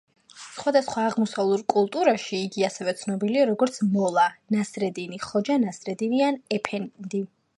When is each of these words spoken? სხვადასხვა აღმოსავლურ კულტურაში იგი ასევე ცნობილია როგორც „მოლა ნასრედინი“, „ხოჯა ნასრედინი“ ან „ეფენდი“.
სხვადასხვა 0.43 1.01
აღმოსავლურ 1.09 1.61
კულტურაში 1.73 2.39
იგი 2.45 2.65
ასევე 2.69 2.95
ცნობილია 3.03 3.45
როგორც 3.51 3.77
„მოლა 3.97 4.25
ნასრედინი“, 4.57 5.23
„ხოჯა 5.29 5.61
ნასრედინი“ 5.67 6.27
ან 6.31 6.43
„ეფენდი“. 6.59 7.25